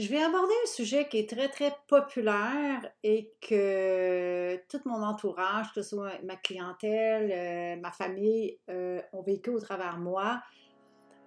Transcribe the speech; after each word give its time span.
Je 0.00 0.06
vais 0.06 0.22
aborder 0.22 0.54
un 0.62 0.68
sujet 0.68 1.08
qui 1.08 1.18
est 1.18 1.28
très, 1.28 1.48
très 1.48 1.74
populaire 1.88 2.88
et 3.02 3.32
que 3.40 4.56
tout 4.68 4.80
mon 4.84 5.02
entourage, 5.02 5.72
que 5.74 5.82
ce 5.82 5.96
soit 5.96 6.12
ma 6.24 6.36
clientèle, 6.36 7.32
euh, 7.32 7.80
ma 7.80 7.90
famille, 7.90 8.56
euh, 8.70 9.00
ont 9.12 9.22
vécu 9.22 9.50
au 9.50 9.58
travers 9.58 9.98
moi 9.98 10.40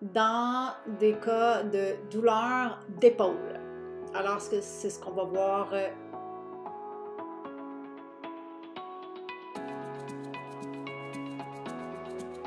dans 0.01 0.69
des 1.01 1.15
cas 1.15 1.63
de 1.63 1.95
douleur 2.09 2.79
d'épaule. 3.01 3.59
Alors, 4.13 4.39
c'est 4.39 4.61
ce 4.61 4.97
qu'on 5.01 5.11
va 5.11 5.23
voir. 5.25 5.73
euh, 5.73 5.89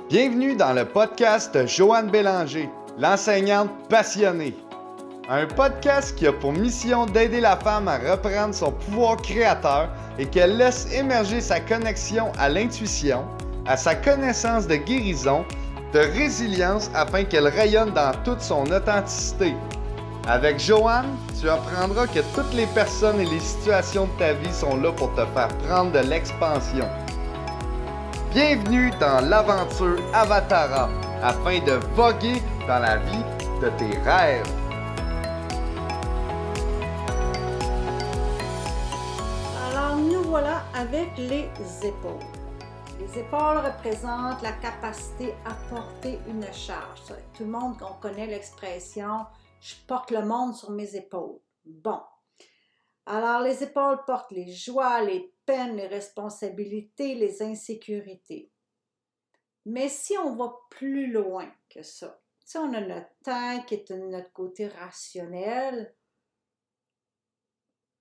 Bienvenue 0.09 0.57
dans 0.57 0.73
le 0.73 0.87
podcast 0.87 1.67
Joanne 1.67 2.11
Bélanger, 2.11 2.71
l'enseignante 2.97 3.69
passionnée. 3.91 4.55
Un 5.31 5.47
podcast 5.47 6.15
qui 6.17 6.27
a 6.27 6.35
pour 6.35 6.53
mission 6.53 7.07
d'aider 7.07 7.41
la 7.41 7.57
femme 7.57 7.89
à 7.89 7.97
reprendre 7.97 8.55
son 8.55 8.73
pouvoir 8.73 9.17
créateur 9.17 9.89
et 10.19 10.27
qu'elle 10.27 10.59
laisse 10.59 10.87
émerger 10.93 11.41
sa 11.41 11.61
connexion 11.61 12.31
à 12.39 12.51
l'intuition, 12.51 13.25
à 13.65 13.79
sa 13.79 13.95
connaissance 13.95 14.67
de 14.67 14.77
guérison, 14.77 15.47
de 15.95 16.01
résilience 16.01 16.91
afin 16.95 17.25
qu'elle 17.25 17.49
rayonne 17.49 17.93
dans 17.93 18.13
toute 18.23 18.43
son 18.43 18.65
authenticité. 18.71 19.55
Avec 20.29 20.61
Joanne, 20.61 21.17
tu 21.41 21.49
apprendras 21.49 22.07
que 22.07 22.21
toutes 22.35 22.53
les 22.53 22.67
personnes 22.67 23.19
et 23.19 23.27
les 23.27 23.41
situations 23.41 24.05
de 24.05 24.19
ta 24.19 24.35
vie 24.35 24.53
sont 24.53 24.77
là 24.77 24.93
pour 24.93 25.15
te 25.15 25.25
faire 25.33 25.49
prendre 25.67 25.93
de 25.93 26.01
l'expansion. 26.01 26.87
Bienvenue 28.35 28.91
dans 29.01 29.27
l'aventure 29.27 29.97
Avatara 30.13 30.91
afin 31.23 31.61
de 31.61 31.81
voguer 31.95 32.43
dans 32.69 32.79
la 32.81 32.99
vie 32.99 33.25
de 33.63 33.71
tes 33.79 33.99
rêves. 34.01 34.64
Avec 40.75 41.17
les 41.17 41.49
épaules. 41.87 42.19
Les 42.99 43.21
épaules 43.21 43.59
représentent 43.59 44.43
la 44.43 44.53
capacité 44.53 45.33
à 45.45 45.55
porter 45.71 46.19
une 46.29 46.53
charge. 46.53 47.01
Tout 47.35 47.45
le 47.45 47.51
monde 47.51 47.77
on 47.81 48.01
connaît 48.01 48.27
l'expression 48.27 49.27
je 49.65 49.77
porte 49.87 50.11
le 50.11 50.23
monde 50.23 50.55
sur 50.55 50.71
mes 50.73 50.95
épaules. 50.95 51.41
Bon. 51.65 52.01
Alors, 53.07 53.41
les 53.41 53.63
épaules 53.63 54.05
portent 54.07 54.33
les 54.33 54.53
joies, 54.53 55.01
les 55.03 55.33
peines, 55.47 55.77
les 55.77 55.87
responsabilités, 55.87 57.15
les 57.15 57.41
insécurités. 57.41 58.51
Mais 59.65 59.89
si 59.89 60.19
on 60.19 60.37
va 60.37 60.55
plus 60.69 61.11
loin 61.11 61.51
que 61.71 61.83
ça, 61.83 62.21
si 62.45 62.59
on 62.59 62.75
a 62.75 62.81
notre 62.83 63.09
tête 63.23 63.65
qui 63.67 63.75
est 63.75 63.91
notre 63.91 64.33
côté 64.33 64.69
rationnel, 64.69 65.95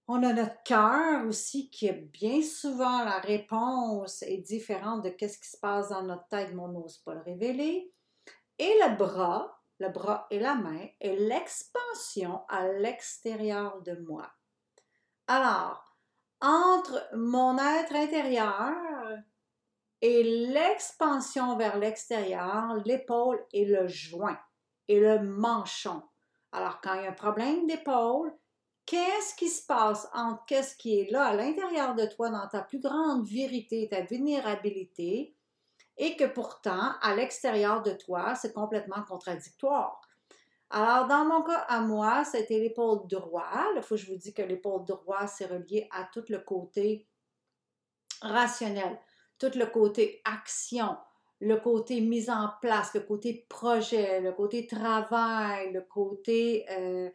on 0.08 0.22
a 0.24 0.34
notre 0.34 0.62
cœur 0.64 1.26
aussi 1.28 1.70
qui 1.70 1.88
est 1.88 1.94
bien 1.94 2.42
souvent 2.42 3.04
la 3.04 3.20
réponse 3.20 4.22
est 4.24 4.40
différente 4.40 5.04
de 5.04 5.10
ce 5.10 5.38
qui 5.38 5.50
se 5.50 5.58
passe 5.58 5.90
dans 5.90 6.04
notre 6.04 6.28
tête, 6.28 6.54
mais 6.54 6.62
on 6.62 6.70
n'ose 6.70 6.98
pas 7.00 7.14
le 7.14 7.22
révéler. 7.22 7.92
Et 8.60 8.74
le 8.82 8.98
bras, 8.98 9.62
le 9.80 9.90
bras 9.90 10.28
et 10.30 10.40
la 10.40 10.56
main 10.56 10.88
est 11.00 11.16
l'expansion 11.16 12.42
à 12.50 12.68
l'extérieur 12.68 13.82
de 13.82 13.96
moi. 13.96 14.30
Alors, 15.28 15.96
entre 16.42 17.08
mon 17.16 17.58
être 17.58 17.96
intérieur 17.96 18.74
et 20.02 20.24
l'expansion 20.24 21.56
vers 21.56 21.78
l'extérieur, 21.78 22.76
l'épaule 22.86 23.46
et 23.54 23.64
le 23.64 23.88
joint 23.88 24.38
et 24.90 25.00
le 25.00 25.20
manchon. 25.20 26.04
Alors, 26.52 26.82
quand 26.82 26.94
il 26.96 27.04
y 27.04 27.08
a 27.08 27.12
un 27.12 27.14
problème 27.14 27.66
d'épaule, 27.68 28.38
qu'est-ce 28.86 29.36
qui 29.36 29.50
se 29.50 29.66
passe 29.66 30.08
entre 30.14 30.46
qu'est-ce 30.46 30.76
qui 30.76 31.00
est 31.00 31.12
là 31.12 31.26
à 31.26 31.36
l'intérieur 31.36 31.96
de 31.96 32.06
toi 32.06 32.30
dans 32.30 32.48
ta 32.48 32.62
plus 32.62 32.80
grande 32.80 33.28
vérité, 33.28 33.88
ta 33.90 34.02
vulnérabilité, 34.02 35.36
et 35.98 36.16
que 36.16 36.26
pourtant, 36.26 36.94
à 37.02 37.16
l'extérieur 37.16 37.82
de 37.84 37.92
toi, 37.92 38.36
c'est 38.36 38.54
complètement 38.54 39.04
contradictoire? 39.08 40.02
Alors, 40.70 41.08
dans 41.08 41.24
mon 41.26 41.44
cas, 41.44 41.66
à 41.68 41.82
moi, 41.82 42.24
c'était 42.24 42.60
l'épaule 42.60 43.08
droite. 43.08 43.70
Il 43.76 43.82
faut 43.84 43.94
que 43.94 44.02
je 44.02 44.12
vous 44.12 44.18
dise 44.18 44.34
que 44.34 44.42
l'épaule 44.42 44.84
droite, 44.86 45.30
c'est 45.36 45.46
relié 45.46 45.88
à 45.92 46.10
tout 46.12 46.26
le 46.30 46.40
côté 46.40 47.08
rationnel, 48.22 49.00
tout 49.38 49.52
le 49.54 49.68
côté 49.68 50.22
action, 50.26 50.98
le 51.42 51.58
côté 51.58 52.02
mise 52.02 52.30
en 52.30 52.50
place, 52.60 52.94
le 52.96 53.02
côté 53.02 53.46
projet, 53.48 54.20
le 54.22 54.32
côté 54.32 54.66
travail, 54.66 55.72
le 55.74 55.82
côté 55.82 56.66
euh, 56.72 57.10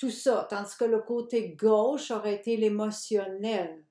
tout 0.00 0.10
ça. 0.10 0.46
Tandis 0.48 0.76
que 0.76 0.86
le 0.86 1.00
côté 1.00 1.50
gauche 1.50 2.10
aurait 2.10 2.34
été 2.34 2.56
l'émotionnel, 2.56 3.84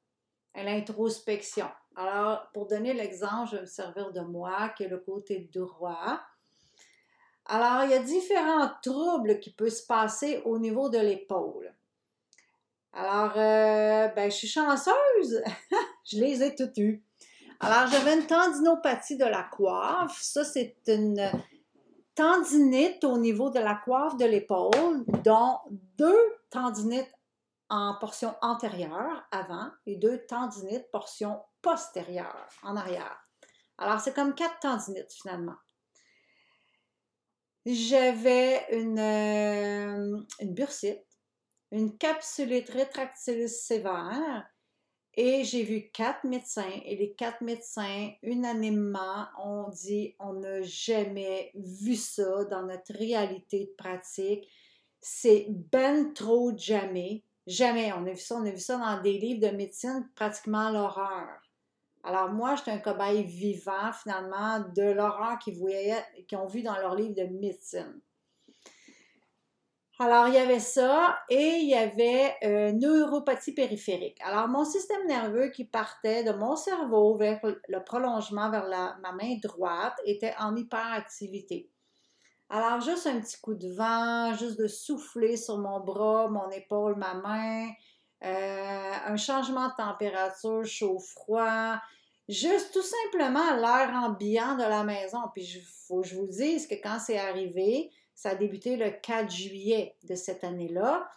l'introspection. 0.56 1.68
Alors, 1.96 2.50
pour 2.52 2.66
donner 2.66 2.94
l'exemple, 2.94 3.50
je 3.52 3.56
vais 3.58 3.62
me 3.62 3.68
servir 3.68 4.12
de 4.12 4.22
moi, 4.22 4.70
qui 4.76 4.84
est 4.84 4.88
le 4.88 4.98
côté 4.98 5.50
droit. 5.54 6.20
Alors, 7.46 7.84
il 7.84 7.92
y 7.92 7.94
a 7.94 8.00
différents 8.00 8.72
troubles 8.82 9.40
qui 9.40 9.52
peuvent 9.52 9.70
se 9.70 9.86
passer 9.86 10.42
au 10.46 10.58
niveau 10.58 10.90
de 10.90 10.98
l'épaule. 10.98 11.74
Alors, 12.92 13.34
euh, 13.38 14.08
ben, 14.08 14.32
je 14.32 14.36
suis 14.36 14.48
chanceuse. 14.48 15.44
je 16.06 16.18
les 16.18 16.42
ai 16.42 16.56
toutes 16.56 16.78
eues. 16.78 17.04
Alors, 17.60 17.88
j'avais 17.88 18.16
une 18.16 18.26
tendinopathie 18.26 19.18
de 19.18 19.26
la 19.26 19.44
coiffe. 19.44 20.20
Ça, 20.22 20.44
c'est 20.44 20.76
une 20.88 21.30
tendinite 22.16 23.04
au 23.04 23.18
niveau 23.20 23.52
de 23.52 23.60
la 23.60 23.76
coiffe 23.76 24.18
de 24.18 24.26
l'épaule, 24.26 25.06
dont 25.24 25.58
deux 26.00 26.38
tendinites 26.50 27.14
en 27.70 27.96
portion 28.00 28.34
antérieure, 28.42 29.24
avant, 29.32 29.70
et 29.86 29.98
deux 29.98 30.26
tendinites 30.26 30.90
portion 30.92 31.40
postérieure, 31.62 32.48
en 32.64 32.76
arrière. 32.76 33.20
Alors, 33.78 34.00
c'est 34.00 34.16
comme 34.16 34.34
quatre 34.34 34.60
tendinites, 34.60 35.14
finalement. 35.14 35.58
J'avais 37.66 38.66
une, 38.72 38.98
euh, 38.98 40.18
une 40.40 40.54
bursite, 40.54 41.06
une 41.72 41.98
capsulite 41.98 42.70
rétractilis 42.70 43.50
sévère, 43.50 44.50
et 45.16 45.44
j'ai 45.44 45.64
vu 45.64 45.92
quatre 45.92 46.24
médecins, 46.24 46.80
et 46.86 46.96
les 46.96 47.14
quatre 47.14 47.42
médecins, 47.42 48.10
unanimement, 48.24 49.28
ont 49.44 49.68
dit 49.70 50.16
on 50.20 50.34
n'a 50.34 50.62
jamais 50.62 51.52
vu 51.56 51.96
ça 51.96 52.46
dans 52.46 52.64
notre 52.64 52.94
réalité 52.94 53.66
de 53.66 53.76
pratique. 53.78 54.50
C'est 55.02 55.48
ben 55.50 56.14
trop 56.14 56.52
jamais. 56.58 57.24
Jamais. 57.48 57.92
On 57.94 58.06
a 58.06 58.12
vu 58.12 58.18
ça, 58.18 58.36
on 58.36 58.46
a 58.46 58.52
vu 58.52 58.60
ça 58.60 58.78
dans 58.78 59.02
des 59.02 59.18
livres 59.18 59.48
de 59.48 59.56
médecine, 59.56 60.10
pratiquement 60.16 60.70
l'horreur. 60.70 61.28
Alors 62.04 62.32
moi, 62.32 62.56
j'étais 62.56 62.72
un 62.72 62.80
cobaye 62.80 63.24
vivant, 63.24 63.92
finalement, 63.92 64.60
de 64.76 64.92
l'horreur 64.92 65.38
qu'ils 65.40 65.60
qu'ils 66.28 66.38
ont 66.38 66.48
vu 66.48 66.62
dans 66.62 66.76
leurs 66.78 66.96
livres 66.96 67.16
de 67.16 67.40
médecine. 67.40 68.02
Alors, 70.02 70.30
il 70.30 70.36
y 70.36 70.38
avait 70.38 70.62
ça 70.62 71.20
et 71.30 71.58
il 71.58 71.68
y 71.68 71.76
avait 71.76 72.34
euh, 72.46 72.72
neuropathie 72.72 73.54
périphérique. 73.54 74.18
Alors, 74.24 74.48
mon 74.48 74.64
système 74.64 75.06
nerveux 75.08 75.50
qui 75.50 75.66
partait 75.66 76.24
de 76.24 76.32
mon 76.32 76.56
cerveau 76.56 77.18
vers 77.18 77.42
le 77.44 77.84
prolongement 77.84 78.50
vers 78.50 78.66
la, 78.66 78.96
ma 79.02 79.12
main 79.12 79.36
droite 79.44 80.00
était 80.06 80.34
en 80.40 80.56
hyperactivité. 80.56 81.70
Alors, 82.52 82.82
juste 82.82 83.06
un 83.06 83.20
petit 83.20 83.40
coup 83.40 83.54
de 83.54 83.70
vent, 83.70 84.34
juste 84.34 84.60
de 84.60 84.68
souffler 84.68 85.38
sur 85.38 85.60
mon 85.60 85.82
bras, 85.82 86.30
mon 86.30 86.50
épaule, 86.50 86.96
ma 86.96 87.14
main, 87.14 87.70
euh, 88.24 88.92
un 89.06 89.18
changement 89.18 89.68
de 89.68 89.76
température, 89.78 90.66
chaud-froid, 90.66 91.80
juste 92.28 92.74
tout 92.74 92.82
simplement 92.82 93.56
l'air 93.56 93.92
ambiant 93.94 94.56
de 94.56 94.64
la 94.64 94.84
maison. 94.84 95.20
Puis, 95.36 95.44
il 95.44 95.62
faut 95.88 96.02
que 96.02 96.08
je 96.08 96.16
vous 96.16 96.26
dise 96.26 96.66
que 96.66 96.74
quand 96.74 96.98
c'est 96.98 97.20
arrivé, 97.20 97.92
ça 98.16 98.32
a 98.32 98.36
débuté 98.36 98.78
le 98.78 98.90
4 98.90 99.30
juillet 99.30 99.96
de 100.04 100.16
cette 100.16 100.44
année-là. 100.44 101.08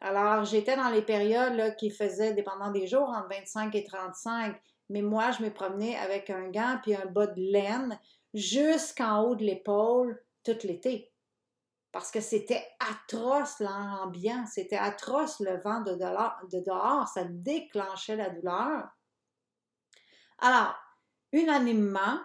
Alors, 0.00 0.44
j'étais 0.44 0.76
dans 0.76 0.88
les 0.90 1.02
périodes 1.02 1.74
qui 1.76 1.90
faisaient, 1.90 2.32
dépendant 2.32 2.70
des 2.70 2.86
jours, 2.86 3.08
entre 3.08 3.28
25 3.28 3.74
et 3.74 3.82
35. 3.82 4.56
Mais 4.88 5.02
moi, 5.02 5.32
je 5.32 5.42
me 5.42 5.52
promenais 5.52 5.96
avec 5.96 6.30
un 6.30 6.48
gant 6.48 6.78
puis 6.80 6.94
un 6.94 7.06
bas 7.06 7.26
de 7.26 7.40
laine 7.40 7.98
jusqu'en 8.34 9.22
haut 9.24 9.34
de 9.34 9.44
l'épaule 9.44 10.22
tout 10.44 10.56
l'été. 10.64 11.12
Parce 11.92 12.10
que 12.10 12.20
c'était 12.20 12.64
atroce 12.78 13.58
l'air 13.58 14.00
ambiant, 14.02 14.46
c'était 14.46 14.76
atroce 14.76 15.40
le 15.40 15.60
vent 15.60 15.80
de 15.80 15.94
dehors, 15.94 16.36
de 16.52 16.60
dehors, 16.60 17.08
ça 17.08 17.24
déclenchait 17.24 18.16
la 18.16 18.30
douleur. 18.30 18.88
Alors, 20.38 20.74
unanimement, 21.32 22.20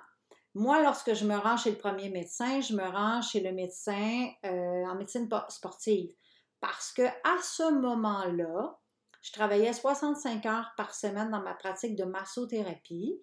moi, 0.53 0.81
lorsque 0.81 1.13
je 1.13 1.25
me 1.25 1.35
rends 1.35 1.57
chez 1.57 1.71
le 1.71 1.77
premier 1.77 2.09
médecin, 2.09 2.61
je 2.61 2.73
me 2.73 2.83
rends 2.83 3.21
chez 3.21 3.41
le 3.41 3.51
médecin 3.51 4.29
euh, 4.45 4.85
en 4.85 4.95
médecine 4.95 5.27
sportive. 5.49 6.13
Parce 6.61 6.93
que 6.93 7.03
à 7.03 7.41
ce 7.41 7.73
moment-là, 7.73 8.79
je 9.21 9.31
travaillais 9.31 9.73
65 9.73 10.45
heures 10.45 10.71
par 10.77 10.93
semaine 10.93 11.31
dans 11.31 11.41
ma 11.41 11.55
pratique 11.55 11.95
de 11.95 12.05
massothérapie 12.05 13.19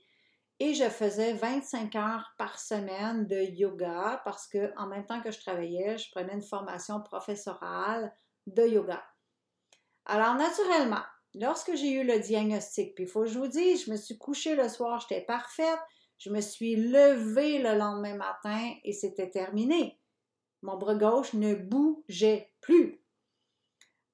et 0.62 0.75
je 0.75 0.88
faisais 0.88 1.32
25 1.32 1.97
heures 1.97 2.32
par 2.38 2.56
semaine 2.61 3.26
de 3.26 3.35
yoga 3.35 4.23
parce 4.25 4.47
que 4.47 4.73
en 4.79 4.87
même 4.87 5.05
temps 5.05 5.20
que 5.20 5.32
je 5.32 5.41
travaillais, 5.41 5.99
je 5.99 6.09
prenais 6.12 6.35
une 6.35 6.43
formation 6.43 7.00
professorale 7.03 8.14
de 8.47 8.64
yoga. 8.69 9.03
Alors, 10.05 10.37
naturellement, 10.37 11.03
lorsque 11.35 11.75
j'ai 11.75 11.91
eu 11.91 12.05
le 12.05 12.20
diagnostic, 12.20 12.94
puis 12.94 13.05
il 13.05 13.11
faut 13.11 13.23
que 13.23 13.26
je 13.26 13.41
vous 13.41 13.49
dise, 13.49 13.87
je 13.87 13.91
me 13.91 13.97
suis 13.97 14.19
couchée 14.19 14.55
le 14.55 14.69
soir, 14.69 15.00
j'étais 15.00 15.25
parfaite, 15.25 15.81
je 16.19 16.31
me 16.31 16.41
suis 16.41 16.76
levée 16.76 17.58
le 17.58 17.76
lendemain 17.76 18.15
matin 18.15 18.73
et 18.85 18.93
c'était 18.93 19.31
terminé. 19.31 19.99
Mon 20.62 20.76
bras 20.76 20.94
gauche 20.94 21.35
ne 21.35 21.56
bougeait 21.56 22.53
plus. 22.61 23.05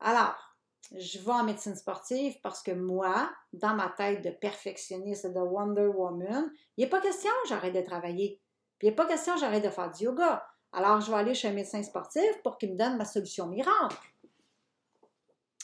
Alors, 0.01 0.48
je 0.97 1.19
vais 1.19 1.33
en 1.33 1.45
médecine 1.45 1.75
sportive 1.75 2.37
parce 2.43 2.63
que 2.63 2.71
moi, 2.71 3.31
dans 3.53 3.75
ma 3.75 3.91
tête 3.91 4.23
de 4.25 4.31
perfectionniste 4.31 5.27
de 5.27 5.41
Wonder 5.41 5.87
Woman, 5.87 6.51
il 6.77 6.85
a 6.85 6.89
pas 6.89 7.01
question 7.01 7.31
j'arrête 7.49 7.75
de 7.75 7.83
travailler. 7.83 8.41
Puis 8.79 8.89
il 8.89 8.93
a 8.93 8.95
pas 8.95 9.07
question 9.07 9.37
j'arrête 9.37 9.65
de 9.65 9.71
faire 9.71 9.91
du 9.91 10.05
yoga. 10.05 10.47
Alors, 10.73 11.01
je 11.01 11.11
vais 11.11 11.17
aller 11.17 11.35
chez 11.35 11.49
un 11.49 11.53
médecin 11.53 11.83
sportif 11.83 12.43
pour 12.43 12.59
qu'il 12.59 12.73
me 12.73 12.77
donne 12.77 12.97
ma 12.97 13.05
solution 13.05 13.47
miracle. 13.47 13.97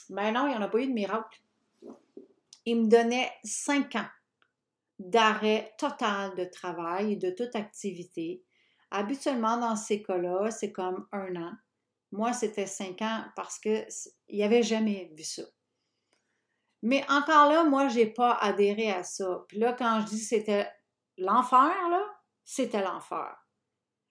Mais 0.09 0.31
non, 0.31 0.47
il 0.47 0.51
n'y 0.51 0.55
en 0.55 0.61
a 0.61 0.67
pas 0.67 0.79
eu 0.79 0.87
de 0.87 0.93
miracle. 0.93 1.41
Il 2.65 2.83
me 2.83 2.87
donnait 2.87 3.31
cinq 3.43 3.95
ans 3.95 4.07
d'arrêt 4.97 5.73
total 5.77 6.35
de 6.35 6.45
travail 6.45 7.13
et 7.13 7.15
de 7.17 7.29
toute 7.29 7.55
activité. 7.55 8.43
Habituellement, 8.91 9.57
dans 9.57 9.75
ces 9.75 10.01
cas-là, 10.01 10.49
c'est 10.51 10.71
comme 10.71 11.07
un 11.11 11.35
an. 11.35 11.51
Moi, 12.15 12.31
c'était 12.31 12.65
cinq 12.65 13.01
ans 13.01 13.25
parce 13.35 13.59
qu'il 13.59 13.85
n'y 14.29 14.43
avait 14.43 14.63
jamais 14.63 15.11
vu 15.15 15.23
ça. 15.23 15.43
Mais 16.81 17.03
encore 17.09 17.49
là, 17.49 17.63
moi, 17.65 17.89
je 17.89 17.97
n'ai 17.97 18.05
pas 18.05 18.33
adhéré 18.33 18.91
à 18.91 19.03
ça. 19.03 19.43
Puis 19.47 19.57
là, 19.57 19.73
quand 19.73 20.01
je 20.01 20.05
dis 20.07 20.19
c'était 20.19 20.69
l'enfer, 21.17 21.73
là, 21.89 22.03
c'était 22.45 22.81
l'enfer. 22.81 23.35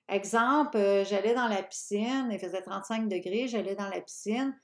Exemple, 0.08 0.76
euh, 0.76 1.04
j'allais 1.04 1.34
dans 1.34 1.48
la 1.48 1.62
piscine, 1.62 2.28
il 2.30 2.38
faisait 2.38 2.60
35 2.60 3.08
degrés, 3.08 3.48
j'allais 3.48 3.74
dans 3.74 3.88
la 3.88 4.02
piscine, 4.02 4.54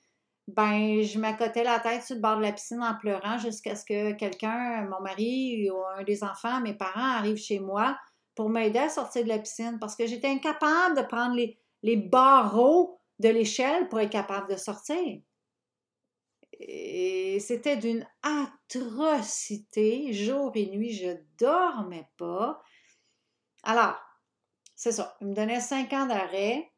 ben, 0.48 1.02
je 1.02 1.19
m'accotais 1.19 1.64
la 1.64 1.78
tête 1.78 2.02
sur 2.02 2.16
le 2.16 2.20
bord 2.20 2.37
de 2.37 2.42
la 2.42 2.52
piscine 2.52 2.82
en 2.82 2.94
pleurant 2.94 3.38
jusqu'à 3.38 3.75
ce 3.75 3.84
que 3.84 4.12
quelqu'un, 4.12 4.87
mon 4.90 5.00
mari 5.00 5.70
ou 5.70 5.76
un 5.96 6.02
des 6.02 6.22
enfants, 6.25 6.60
mes 6.60 6.75
parents, 6.75 7.16
arrivent 7.16 7.37
chez 7.37 7.58
moi 7.58 7.96
pour 8.34 8.50
m'aider 8.50 8.81
à 8.81 8.88
sortir 8.88 9.22
de 9.22 9.28
la 9.28 9.38
piscine 9.38 9.78
parce 9.81 9.96
que 9.96 10.06
j'étais 10.06 10.28
incapable 10.28 10.96
de 10.96 11.02
prendre 11.02 11.37
les, 11.37 11.58
les 11.82 11.96
barreaux 11.96 13.00
de 13.20 13.28
l'échelle 13.28 13.88
pour 13.88 14.00
être 14.00 14.11
capable 14.11 14.50
de 14.50 14.56
sortir. 14.56 15.20
Et 16.52 17.38
c'était 17.40 17.76
d'une 17.76 18.06
atrocité, 18.22 20.12
jour 20.12 20.52
et 20.55 20.67
nuit, 20.67 20.93
je 20.93 21.17
dormais 21.38 22.08
pas. 22.19 22.61
Alors, 23.62 23.96
c'est 24.75 24.93
ça, 24.93 25.17
il 25.20 25.28
me 25.28 25.34
donnait 25.34 25.61
cinq 25.61 25.93
ans 25.93 26.06
d'arrêt 26.06 26.72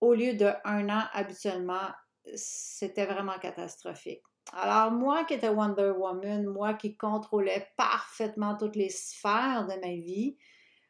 au 0.00 0.14
lieu 0.14 0.34
de 0.34 0.50
un 0.64 0.88
an 0.88 1.04
habituellement 1.12 1.90
c'était 2.34 3.06
vraiment 3.06 3.38
catastrophique. 3.38 4.22
Alors, 4.52 4.90
moi 4.92 5.24
qui 5.24 5.34
étais 5.34 5.48
Wonder 5.48 5.92
Woman, 5.96 6.46
moi 6.46 6.74
qui 6.74 6.96
contrôlais 6.96 7.68
parfaitement 7.76 8.56
toutes 8.56 8.76
les 8.76 8.90
sphères 8.90 9.66
de 9.66 9.78
ma 9.80 9.94
vie, 9.94 10.36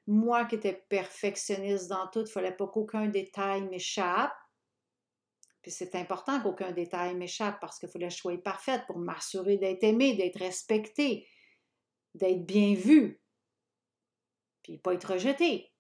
moi 0.07 0.45
qui 0.45 0.57
étais 0.57 0.85
perfectionniste 0.89 1.89
dans 1.89 2.07
tout, 2.09 2.21
il 2.21 2.25
ne 2.25 2.29
fallait 2.29 2.57
pas 2.57 2.67
qu'aucun 2.67 3.07
détail 3.07 3.63
m'échappe. 3.63 4.33
C'est 5.69 5.95
important 5.95 6.41
qu'aucun 6.41 6.73
détail 6.73 7.15
m'échappe 7.15 7.61
parce 7.61 7.79
qu'il 7.79 7.89
fallait 7.89 8.09
que 8.09 8.15
je 8.15 8.37
parfaite 8.37 8.85
pour 8.87 8.99
m'assurer 8.99 9.57
d'être 9.57 9.85
aimée, 9.85 10.15
d'être 10.15 10.39
respectée, 10.39 11.29
d'être 12.15 12.45
bien 12.45 12.75
vue, 12.75 13.21
puis 14.63 14.79
pas 14.79 14.95
être 14.95 15.13
rejetée. 15.13 15.73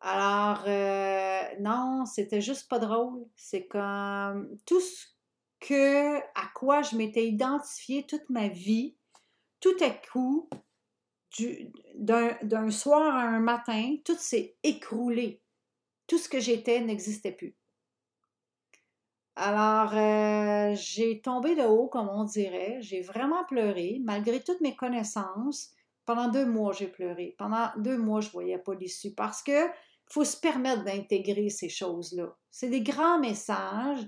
Alors, 0.00 0.64
euh, 0.66 1.42
non, 1.60 2.04
c'était 2.04 2.42
juste 2.42 2.68
pas 2.68 2.78
drôle. 2.78 3.26
C'est 3.36 3.66
comme 3.66 4.54
tout 4.66 4.80
ce 4.80 5.06
que, 5.60 6.18
à 6.18 6.46
quoi 6.54 6.82
je 6.82 6.94
m'étais 6.94 7.26
identifiée 7.26 8.04
toute 8.06 8.28
ma 8.28 8.48
vie, 8.48 8.96
tout 9.60 9.76
à 9.80 9.88
coup, 9.88 10.50
d'un 11.94 12.70
soir 12.70 13.14
à 13.16 13.22
un 13.22 13.40
matin, 13.40 13.96
tout 14.04 14.18
s'est 14.18 14.56
écroulé. 14.62 15.40
Tout 16.06 16.18
ce 16.18 16.28
que 16.28 16.38
j'étais 16.38 16.80
n'existait 16.80 17.32
plus. 17.32 17.56
Alors, 19.36 19.92
euh, 19.94 20.74
j'ai 20.76 21.20
tombé 21.20 21.56
de 21.56 21.62
haut, 21.62 21.88
comme 21.88 22.08
on 22.08 22.24
dirait. 22.24 22.78
J'ai 22.80 23.00
vraiment 23.00 23.44
pleuré, 23.44 24.00
malgré 24.04 24.40
toutes 24.40 24.60
mes 24.60 24.76
connaissances. 24.76 25.72
Pendant 26.06 26.28
deux 26.28 26.46
mois, 26.46 26.72
j'ai 26.72 26.86
pleuré. 26.86 27.34
Pendant 27.38 27.70
deux 27.78 27.96
mois, 27.96 28.20
je 28.20 28.28
ne 28.28 28.32
voyais 28.32 28.58
pas 28.58 28.74
l'issue 28.74 29.14
parce 29.14 29.42
que 29.42 29.68
faut 30.06 30.24
se 30.24 30.36
permettre 30.36 30.84
d'intégrer 30.84 31.48
ces 31.48 31.68
choses-là. 31.68 32.36
C'est 32.50 32.68
des 32.68 32.82
grands 32.82 33.18
messages. 33.18 34.06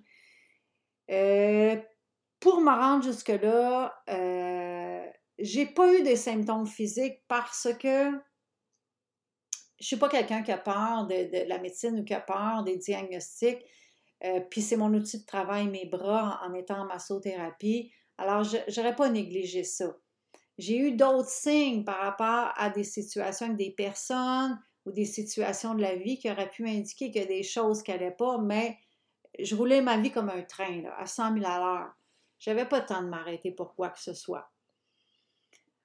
Euh, 1.11 1.76
pour 2.38 2.61
me 2.61 2.70
rendre 2.70 3.05
jusque-là, 3.05 3.94
euh, 4.08 5.06
j'ai 5.38 5.67
pas 5.67 5.93
eu 5.94 6.02
des 6.02 6.17
symptômes 6.17 6.67
physiques 6.67 7.22
parce 7.29 7.69
que 7.81 8.12
je 9.79 9.87
suis 9.87 9.96
pas 9.96 10.08
quelqu'un 10.08 10.43
qui 10.43 10.52
a 10.52 10.58
peur 10.58 11.06
de, 11.06 11.49
la 11.49 11.58
médecine 11.58 12.00
ou 12.00 12.05
qui 12.05 12.14
a 12.14 12.20
peur 12.20 12.62
des 12.64 12.76
diagnostics. 12.76 13.64
Euh, 14.24 14.40
puis 14.40 14.62
c'est 14.62 14.76
mon 14.76 14.92
outil 14.94 15.20
de 15.20 15.26
travail, 15.26 15.68
mes 15.68 15.86
bras, 15.86 16.40
en, 16.44 16.54
étant 16.54 16.80
en 16.80 16.86
massothérapie. 16.86 17.92
Alors, 18.18 18.44
je 18.44 18.58
n'aurais 18.76 18.96
pas 18.96 19.10
négligé 19.10 19.62
ça. 19.62 19.96
J'ai 20.58 20.78
eu 20.78 20.92
d'autres 20.92 21.28
signes 21.28 21.84
par 21.84 21.98
rapport 21.98 22.52
à 22.56 22.70
des 22.70 22.84
situations 22.84 23.46
avec 23.46 23.58
des 23.58 23.72
personnes 23.72 24.58
ou 24.86 24.92
des 24.92 25.04
situations 25.04 25.74
de 25.74 25.82
la 25.82 25.96
vie 25.96 26.18
qui 26.18 26.30
auraient 26.30 26.50
pu 26.50 26.66
indiquer 26.66 27.10
qu'il 27.10 27.20
y 27.20 27.24
a 27.24 27.28
des 27.28 27.42
choses 27.42 27.82
qui 27.82 27.90
n'allaient 27.90 28.10
pas, 28.10 28.38
mais 28.38 28.78
je 29.38 29.54
roulais 29.54 29.82
ma 29.82 29.98
vie 29.98 30.10
comme 30.10 30.30
un 30.30 30.42
train, 30.42 30.84
à 30.96 31.06
100 31.06 31.34
000 31.34 31.44
à 31.46 31.58
l'heure. 31.58 31.92
Je 32.38 32.50
n'avais 32.50 32.66
pas 32.66 32.80
le 32.80 32.86
temps 32.86 33.02
de 33.02 33.08
m'arrêter 33.08 33.50
pour 33.50 33.74
quoi 33.74 33.90
que 33.90 34.00
ce 34.00 34.14
soit. 34.14 34.50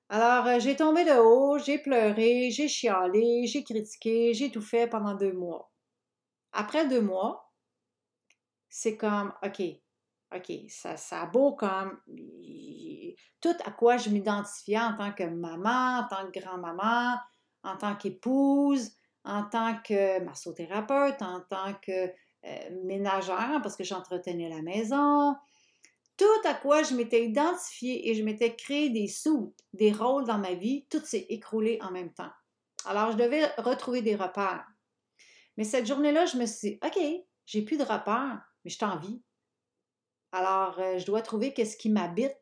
Alors, 0.10 0.46
euh, 0.46 0.60
j'ai 0.60 0.76
tombé 0.76 1.06
de 1.06 1.18
haut, 1.18 1.58
j'ai 1.58 1.78
pleuré, 1.78 2.52
j'ai 2.52 2.68
chialé, 2.68 3.46
j'ai 3.48 3.64
critiqué, 3.64 4.34
j'ai 4.34 4.52
tout 4.52 4.62
fait 4.62 4.88
pendant 4.88 5.16
deux 5.16 5.32
mois. 5.32 5.72
Après 6.52 6.86
deux 6.88 7.02
mois, 7.02 7.51
c'est 8.72 8.98
comme, 8.98 9.32
OK, 9.44 9.62
OK, 10.34 10.52
ça, 10.70 10.98
ça 10.98 11.24
a 11.24 11.26
beau 11.28 11.54
comme 11.54 12.00
tout 13.42 13.56
à 13.66 13.72
quoi 13.72 13.98
je 13.98 14.10
m'identifiais 14.10 14.80
en 14.80 14.96
tant 14.96 15.12
que 15.12 15.24
maman, 15.24 16.00
en 16.00 16.08
tant 16.08 16.32
que 16.32 16.40
grand-maman, 16.40 17.18
en 17.64 17.78
tant 17.78 17.96
qu'épouse, 17.96 18.92
en 19.26 19.44
tant 19.44 19.78
que 19.84 20.24
massothérapeute, 20.24 21.22
en 21.22 21.42
tant 21.42 21.74
que 21.82 22.08
euh, 22.46 22.84
ménagère, 22.86 23.60
parce 23.62 23.76
que 23.76 23.84
j'entretenais 23.84 24.50
la 24.50 24.62
maison. 24.62 25.36
Tout 26.18 26.48
à 26.48 26.54
quoi 26.54 26.84
je 26.84 26.96
m'étais 26.96 27.26
identifiée 27.26 28.10
et 28.10 28.16
je 28.16 28.24
m'étais 28.24 28.56
créé 28.56 28.90
des 28.90 29.08
sous, 29.08 29.54
des 29.74 29.92
rôles 29.92 30.26
dans 30.26 30.38
ma 30.38 30.54
vie, 30.54 30.86
tout 30.90 31.04
s'est 31.04 31.26
écroulé 31.30 31.78
en 31.82 31.92
même 31.92 32.14
temps. 32.14 32.32
Alors, 32.86 33.12
je 33.12 33.18
devais 33.18 33.46
retrouver 33.58 34.02
des 34.02 34.16
repères. 34.16 34.66
Mais 35.58 35.64
cette 35.66 35.86
journée-là, 35.86 36.26
je 36.26 36.38
me 36.38 36.46
suis 36.46 36.72
dit, 36.72 36.80
OK, 36.84 37.00
j'ai 37.46 37.62
plus 37.64 37.78
de 37.78 37.84
repères, 37.84 38.42
mais 38.64 38.72
je 38.72 38.78
t'en 38.78 38.98
vie. 38.98 39.22
Alors, 40.32 40.80
euh, 40.80 40.98
je 40.98 41.06
dois 41.06 41.22
trouver 41.22 41.54
qu'est-ce 41.54 41.78
qui 41.78 41.90
m'habite 41.90 42.36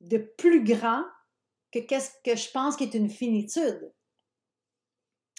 de 0.00 0.18
plus 0.18 0.62
grand 0.64 1.04
que 1.72 1.78
qu'est-ce 1.78 2.12
que 2.24 2.36
je 2.36 2.50
pense 2.50 2.76
qui 2.76 2.84
est 2.84 2.94
une 2.94 3.10
finitude. 3.10 3.92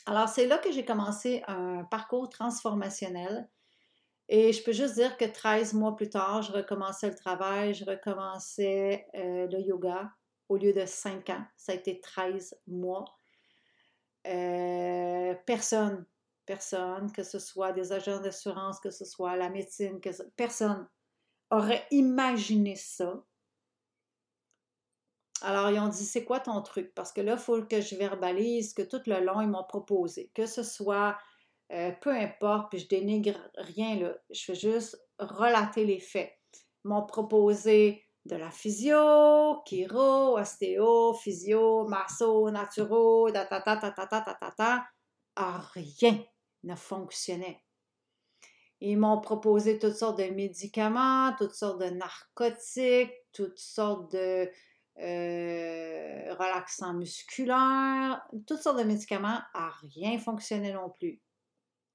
Alors, 0.06 0.28
c'est 0.28 0.48
là 0.48 0.58
que 0.58 0.72
j'ai 0.72 0.84
commencé 0.84 1.44
un 1.48 1.84
parcours 1.86 2.28
transformationnel. 2.30 3.50
Et 4.30 4.52
je 4.54 4.64
peux 4.64 4.72
juste 4.72 4.96
dire 4.96 5.18
que 5.18 5.26
13 5.26 5.74
mois 5.74 5.96
plus 5.96 6.10
tard, 6.10 6.42
je 6.42 6.52
recommençais 6.52 7.10
le 7.10 7.16
travail, 7.16 7.74
je 7.74 7.86
recommençais 7.86 9.06
euh, 9.16 9.48
le 9.48 9.60
yoga 9.60 10.12
au 10.50 10.58
lieu 10.58 10.74
de 10.74 10.86
5 10.86 11.30
ans. 11.30 11.46
Ça 11.58 11.74
a 11.74 11.76
été 11.76 12.00
13 12.00 12.58
mois. 12.68 13.06
Euh, 14.28 15.36
personne, 15.46 16.06
personne, 16.46 17.12
que 17.12 17.24
ce 17.24 17.40
soit 17.40 17.72
des 17.72 17.92
agents 17.92 18.20
d'assurance, 18.20 18.80
que 18.80 18.92
ce 18.92 19.06
soit 19.06 19.36
la 19.36 19.50
médecine, 19.50 20.00
que 20.02 20.10
personne 20.36 20.88
aurait 21.50 21.86
imaginé 21.92 22.76
ça 22.76 23.24
alors, 25.44 25.70
ils 25.70 25.80
ont 25.80 25.90
dit, 25.90 26.06
c'est 26.06 26.24
quoi 26.24 26.40
ton 26.40 26.62
truc? 26.62 26.94
Parce 26.96 27.12
que 27.12 27.20
là, 27.20 27.34
il 27.34 27.38
faut 27.38 27.62
que 27.64 27.82
je 27.82 27.96
verbalise 27.98 28.74
que 28.74 28.82
tout 28.82 29.02
le 29.08 29.20
long, 29.20 29.42
ils 29.42 29.50
m'ont 29.50 29.66
proposé, 29.66 30.32
que 30.34 30.46
ce 30.46 30.64
soit, 30.64 31.18
euh, 31.74 31.92
peu 32.02 32.12
importe, 32.12 32.70
puis 32.70 32.80
je 32.80 32.88
dénigre 32.88 33.38
rien, 33.58 34.00
là, 34.00 34.16
je 34.30 34.42
fais 34.42 34.56
juste 34.56 34.98
relater 35.20 35.86
les 35.86 36.00
faits. 36.00 36.32
Ils 36.86 36.88
m'ont 36.88 37.06
proposé 37.06 38.06
de 38.26 38.38
la 38.38 38.52
physio, 38.52 39.62
chiro, 39.66 40.40
ostéo, 40.40 41.14
physio, 41.16 41.90
masso, 41.90 42.50
naturo, 42.50 43.30
ta 43.30 43.46
ta 43.46 43.60
ta 43.60 43.76
ta 43.76 43.92
ta 43.92 44.08
ta 44.08 44.22
ta 44.22 44.34
ta 44.36 44.52
ta. 44.52 44.88
rien 45.74 46.24
ne 46.64 46.76
fonctionnait. 46.76 47.64
Ils 48.82 48.98
m'ont 48.98 49.22
proposé 49.22 49.80
toutes 49.80 49.96
sortes 49.96 50.20
de 50.20 50.26
médicaments, 50.26 51.34
toutes 51.38 51.54
sortes 51.54 51.82
de 51.82 51.90
narcotiques, 51.90 53.14
toutes 53.32 53.58
sortes 53.58 54.12
de 54.12 54.50
euh, 55.00 56.34
relaxants 56.34 56.94
musculaires, 56.94 58.22
toutes 58.46 58.62
sortes 58.62 58.80
de 58.80 58.84
médicaments, 58.84 59.40
à 59.54 59.72
rien 59.96 60.20
fonctionné 60.20 60.74
non 60.74 60.90
plus. 60.90 61.22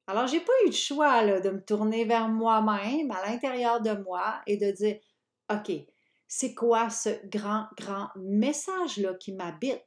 Alors, 0.07 0.27
j'ai 0.27 0.41
pas 0.41 0.53
eu 0.65 0.69
le 0.69 0.73
choix 0.73 1.41
de 1.41 1.51
me 1.51 1.63
tourner 1.63 2.07
vers 2.07 2.29
moi-même, 2.29 3.11
à 3.11 3.29
l'intérieur 3.29 3.83
de 3.83 3.93
moi, 4.03 4.41
et 4.47 4.57
de 4.57 4.71
dire, 4.71 4.99
OK, 5.53 5.71
c'est 6.27 6.55
quoi 6.55 6.89
ce 6.89 7.11
grand, 7.27 7.67
grand 7.77 8.09
message-là 8.17 9.15
qui 9.15 9.33
m'habite 9.33 9.85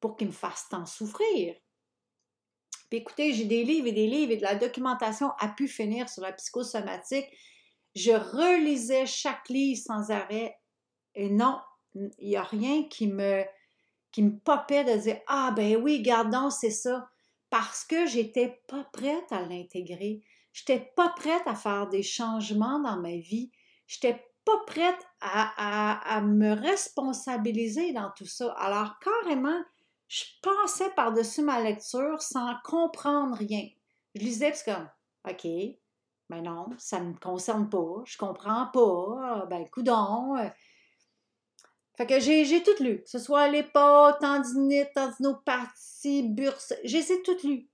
pour 0.00 0.16
qu'il 0.16 0.26
me 0.28 0.32
fasse 0.32 0.68
tant 0.68 0.84
souffrir? 0.84 1.56
Écoutez, 2.96 3.32
j'ai 3.32 3.44
des 3.44 3.64
livres 3.64 3.88
et 3.88 3.92
des 3.92 4.06
livres 4.06 4.32
et 4.32 4.36
de 4.36 4.42
la 4.42 4.54
documentation 4.54 5.30
a 5.40 5.48
pu 5.48 5.66
finir 5.66 6.08
sur 6.08 6.22
la 6.22 6.32
psychosomatique. 6.32 7.26
Je 7.94 8.12
relisais 8.12 9.06
chaque 9.06 9.48
livre 9.48 9.82
sans 9.84 10.10
arrêt 10.10 10.56
et 11.14 11.28
non, 11.28 11.58
il 11.94 12.28
n'y 12.28 12.36
a 12.36 12.42
rien 12.42 12.84
qui 12.84 13.08
me, 13.08 13.44
qui 14.12 14.22
me 14.22 14.38
popait 14.38 14.84
de 14.84 14.96
dire 15.00 15.20
Ah, 15.26 15.52
ben 15.56 15.76
oui, 15.76 16.02
gardons, 16.02 16.50
c'est 16.50 16.70
ça. 16.70 17.08
Parce 17.50 17.84
que 17.84 18.06
j'étais 18.06 18.60
pas 18.68 18.84
prête 18.92 19.30
à 19.30 19.42
l'intégrer. 19.42 20.22
J'étais 20.52 20.92
pas 20.96 21.08
prête 21.10 21.42
à 21.46 21.54
faire 21.54 21.88
des 21.88 22.02
changements 22.02 22.78
dans 22.78 23.00
ma 23.00 23.16
vie. 23.16 23.50
J'étais 23.86 24.24
pas 24.44 24.58
prête 24.66 25.00
à, 25.20 26.16
à, 26.16 26.20
me 26.20 26.52
responsabiliser 26.52 27.92
dans 27.92 28.10
tout 28.16 28.26
ça. 28.26 28.52
Alors, 28.58 28.98
carrément, 29.00 29.60
je 30.08 30.24
passais 30.42 30.90
par-dessus 30.90 31.42
ma 31.42 31.60
lecture 31.62 32.20
sans 32.22 32.54
comprendre 32.64 33.36
rien. 33.36 33.68
Je 34.14 34.20
lisais, 34.20 34.50
parce 34.50 34.62
comme, 34.62 34.88
OK, 35.28 35.44
mais 36.30 36.42
non, 36.42 36.66
ça 36.78 37.00
ne 37.00 37.10
me 37.10 37.18
concerne 37.18 37.68
pas, 37.68 38.02
je 38.04 38.16
comprends 38.16 38.66
pas, 38.72 39.46
ben, 39.50 39.68
coudon. 39.70 40.36
Fait 41.96 42.06
que 42.06 42.18
j'ai 42.18 42.62
tout 42.62 42.82
lu, 42.82 43.02
que 43.02 43.10
ce 43.10 43.18
soit 43.18 43.48
l'épaule, 43.48 44.16
tendinite, 44.20 44.92
tendinopathie, 44.94 46.28
burse, 46.28 46.74
j'ai 46.84 47.04
tout 47.22 47.36
lu. 47.44 47.68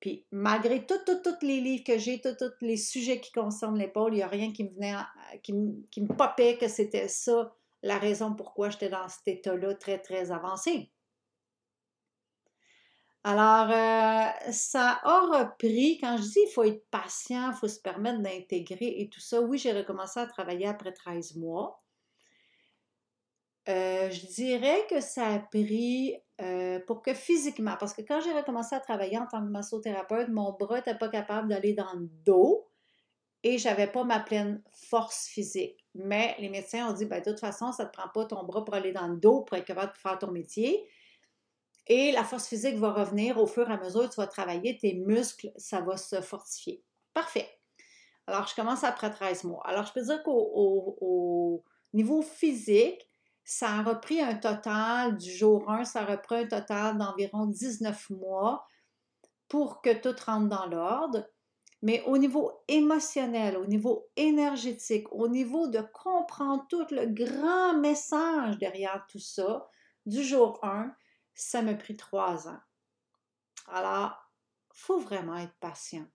Puis 0.00 0.26
malgré 0.30 0.86
tous 0.86 0.96
les 1.42 1.60
livres 1.60 1.82
que 1.84 1.98
j'ai, 1.98 2.20
tous 2.20 2.34
les 2.60 2.76
sujets 2.76 3.20
qui 3.20 3.32
concernent 3.32 3.78
l'épaule, 3.78 4.14
il 4.14 4.18
n'y 4.18 4.22
a 4.22 4.28
rien 4.28 4.52
qui 4.52 4.64
me 4.64 4.70
venait, 4.70 4.94
qui, 5.42 5.52
qui 5.90 6.02
me 6.02 6.14
popait 6.14 6.56
que 6.56 6.68
c'était 6.68 7.08
ça 7.08 7.52
la 7.82 7.98
raison 7.98 8.34
pourquoi 8.34 8.70
j'étais 8.70 8.90
dans 8.90 9.08
cet 9.08 9.26
état-là 9.26 9.74
très, 9.74 9.98
très 9.98 10.30
avancé. 10.30 10.92
Alors, 13.30 13.70
euh, 13.70 14.52
ça 14.52 15.00
a 15.02 15.20
repris, 15.20 15.98
quand 16.00 16.16
je 16.16 16.22
dis 16.22 16.38
il 16.46 16.50
faut 16.54 16.64
être 16.64 16.88
patient, 16.90 17.50
il 17.50 17.56
faut 17.58 17.68
se 17.68 17.78
permettre 17.78 18.20
d'intégrer 18.22 18.94
et 19.00 19.10
tout 19.10 19.20
ça, 19.20 19.42
oui, 19.42 19.58
j'ai 19.58 19.72
recommencé 19.72 20.18
à 20.18 20.24
travailler 20.24 20.66
après 20.66 20.92
13 20.92 21.36
mois. 21.36 21.82
Euh, 23.68 24.10
je 24.10 24.26
dirais 24.28 24.86
que 24.88 25.00
ça 25.02 25.26
a 25.26 25.40
pris 25.40 26.16
euh, 26.40 26.80
pour 26.86 27.02
que 27.02 27.12
physiquement, 27.12 27.76
parce 27.78 27.92
que 27.92 28.00
quand 28.00 28.22
j'ai 28.22 28.32
recommencé 28.32 28.74
à 28.74 28.80
travailler 28.80 29.18
en 29.18 29.26
tant 29.26 29.42
que 29.44 29.50
massothérapeute, 29.50 30.30
mon 30.30 30.52
bras 30.52 30.76
n'était 30.76 30.96
pas 30.96 31.10
capable 31.10 31.48
d'aller 31.48 31.74
dans 31.74 31.92
le 31.92 32.08
dos 32.24 32.70
et 33.42 33.58
j'avais 33.58 33.88
pas 33.88 34.04
ma 34.04 34.20
pleine 34.20 34.62
force 34.72 35.26
physique. 35.26 35.84
Mais 35.94 36.34
les 36.38 36.48
médecins 36.48 36.88
ont 36.88 36.94
dit, 36.94 37.04
ben, 37.04 37.20
de 37.20 37.30
toute 37.30 37.40
façon, 37.40 37.72
ça 37.72 37.84
ne 37.84 37.88
te 37.90 37.92
prend 37.92 38.08
pas 38.08 38.24
ton 38.24 38.42
bras 38.44 38.64
pour 38.64 38.72
aller 38.72 38.92
dans 38.92 39.08
le 39.08 39.18
dos 39.18 39.42
pour 39.42 39.58
être 39.58 39.66
capable 39.66 39.92
de 39.92 39.98
faire 39.98 40.18
ton 40.18 40.30
métier. 40.30 40.88
Et 41.88 42.12
la 42.12 42.22
force 42.22 42.46
physique 42.46 42.76
va 42.76 42.92
revenir 42.92 43.38
au 43.38 43.46
fur 43.46 43.68
et 43.68 43.72
à 43.72 43.78
mesure 43.78 44.08
que 44.08 44.14
tu 44.14 44.20
vas 44.20 44.26
travailler, 44.26 44.76
tes 44.76 44.94
muscles, 44.94 45.52
ça 45.56 45.80
va 45.80 45.96
se 45.96 46.20
fortifier. 46.20 46.84
Parfait. 47.14 47.48
Alors, 48.26 48.46
je 48.46 48.54
commence 48.54 48.84
après 48.84 49.10
13 49.10 49.44
mois. 49.44 49.62
Alors, 49.66 49.86
je 49.86 49.92
peux 49.94 50.02
dire 50.02 50.22
qu'au 50.22 51.64
niveau 51.94 52.20
physique, 52.20 53.08
ça 53.42 53.70
a 53.70 53.82
repris 53.82 54.20
un 54.20 54.34
total 54.34 55.16
du 55.16 55.30
jour 55.30 55.70
1, 55.70 55.84
ça 55.84 56.02
a 56.02 56.04
repris 56.04 56.36
un 56.36 56.46
total 56.46 56.98
d'environ 56.98 57.46
19 57.46 58.10
mois 58.10 58.66
pour 59.48 59.80
que 59.80 59.94
tout 59.94 60.14
rentre 60.26 60.48
dans 60.48 60.66
l'ordre. 60.66 61.26
Mais 61.80 62.02
au 62.06 62.18
niveau 62.18 62.52
émotionnel, 62.68 63.56
au 63.56 63.64
niveau 63.64 64.10
énergétique, 64.16 65.06
au 65.12 65.28
niveau 65.28 65.68
de 65.68 65.80
comprendre 65.94 66.66
tout 66.68 66.84
le 66.90 67.06
grand 67.06 67.78
message 67.78 68.58
derrière 68.58 69.06
tout 69.08 69.20
ça, 69.20 69.70
du 70.04 70.22
jour 70.22 70.58
1, 70.62 70.92
ça 71.38 71.62
m'a 71.62 71.74
pris 71.74 71.96
trois 71.96 72.48
ans. 72.48 72.60
Alors, 73.68 74.12
faut 74.72 74.98
vraiment 74.98 75.36
être 75.36 75.54
patient. 75.60 76.06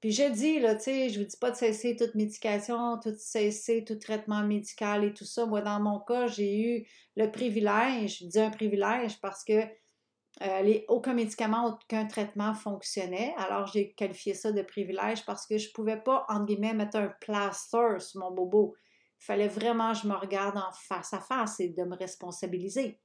Puis 0.00 0.12
je 0.12 0.30
dis, 0.30 0.60
là, 0.60 0.76
tu 0.76 0.84
sais, 0.84 1.08
je 1.10 1.20
vous 1.20 1.26
dis 1.26 1.36
pas 1.36 1.50
de 1.50 1.56
cesser 1.56 1.94
toute 1.94 2.14
médication, 2.14 2.98
tout 2.98 3.14
cesser 3.18 3.84
tout 3.84 3.96
traitement 3.96 4.42
médical 4.42 5.04
et 5.04 5.12
tout 5.12 5.26
ça. 5.26 5.44
Moi, 5.44 5.60
dans 5.60 5.80
mon 5.80 6.00
cas, 6.00 6.26
j'ai 6.26 6.58
eu 6.58 6.88
le 7.16 7.30
privilège, 7.30 8.20
je 8.20 8.26
dis 8.26 8.40
un 8.40 8.50
privilège 8.50 9.20
parce 9.20 9.44
que 9.44 9.60
euh, 10.42 10.80
aucun 10.88 11.12
médicament, 11.12 11.66
aucun 11.66 12.06
traitement 12.06 12.54
fonctionnait. 12.54 13.34
Alors, 13.36 13.66
j'ai 13.66 13.92
qualifié 13.92 14.32
ça 14.32 14.52
de 14.52 14.62
privilège 14.62 15.26
parce 15.26 15.46
que 15.46 15.58
je 15.58 15.70
pouvais 15.72 16.00
pas, 16.00 16.24
entre 16.28 16.46
guillemets, 16.46 16.72
mettre 16.72 16.96
un 16.96 17.12
plaster 17.20 17.98
sur 17.98 18.20
mon 18.20 18.30
bobo. 18.30 18.74
Il 19.20 19.24
fallait 19.24 19.48
vraiment 19.48 19.92
que 19.92 19.98
je 19.98 20.06
me 20.06 20.14
regarde 20.14 20.56
en 20.56 20.72
face 20.72 21.12
à 21.12 21.20
face 21.20 21.60
et 21.60 21.68
de 21.68 21.82
me 21.82 21.96
responsabiliser. 21.96 23.00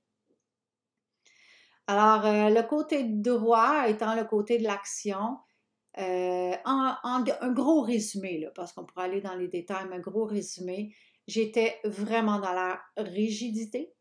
Alors, 1.87 2.25
euh, 2.25 2.49
le 2.49 2.63
côté 2.63 3.03
droit 3.03 3.87
étant 3.87 4.15
le 4.15 4.25
côté 4.25 4.57
de 4.57 4.63
l'action, 4.63 5.37
euh, 5.97 6.53
un 6.65 7.51
gros 7.53 7.81
résumé, 7.81 8.47
parce 8.55 8.73
qu'on 8.73 8.85
pourrait 8.85 9.05
aller 9.05 9.21
dans 9.21 9.35
les 9.35 9.47
détails, 9.47 9.85
mais 9.89 9.97
un 9.97 9.99
gros 9.99 10.25
résumé, 10.25 10.95
j'étais 11.27 11.79
vraiment 11.83 12.39
dans 12.39 12.53
la 12.53 12.81
rigidité. 12.97 13.93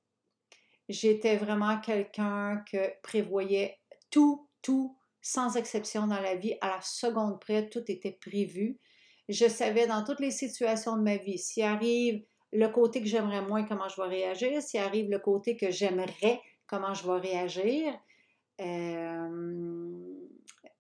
J'étais 0.89 1.37
vraiment 1.37 1.79
quelqu'un 1.81 2.63
que 2.71 2.93
prévoyait 3.03 3.79
tout, 4.11 4.49
tout, 4.63 4.97
sans 5.23 5.57
exception 5.57 6.07
dans 6.07 6.21
la 6.21 6.35
vie. 6.35 6.57
À 6.61 6.69
la 6.69 6.81
seconde 6.83 7.41
près, 7.41 7.69
tout 7.69 7.85
était 7.89 8.19
prévu. 8.21 8.79
Je 9.29 9.49
savais 9.49 9.87
dans 9.87 10.05
toutes 10.05 10.21
les 10.21 10.31
situations 10.31 10.97
de 10.97 11.03
ma 11.03 11.17
vie, 11.17 11.39
s'il 11.39 11.63
arrive 11.63 12.23
le 12.53 12.69
côté 12.69 13.01
que 13.01 13.09
j'aimerais 13.09 13.43
moins, 13.43 13.65
comment 13.65 13.89
je 13.89 14.01
vais 14.01 14.09
réagir, 14.09 14.63
s'il 14.63 14.81
arrive 14.81 15.11
le 15.11 15.19
côté 15.19 15.57
que 15.57 15.71
j'aimerais, 15.71 16.41
comment 16.67 16.95
je 16.95 17.07
vais 17.07 17.19
réagir. 17.19 17.95
Euh, 18.61 20.15